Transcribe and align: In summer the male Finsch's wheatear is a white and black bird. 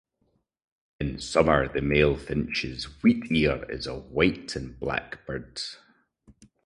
In 0.99 1.19
summer 1.19 1.67
the 1.67 1.79
male 1.79 2.17
Finsch's 2.17 2.85
wheatear 3.03 3.69
is 3.69 3.85
a 3.85 3.93
white 3.99 4.55
and 4.55 4.79
black 4.79 5.23
bird. 5.27 5.59